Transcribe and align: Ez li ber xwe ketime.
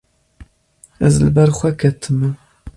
Ez 1.05 1.15
li 1.23 1.31
ber 1.35 1.49
xwe 1.57 1.69
ketime. 1.79 2.29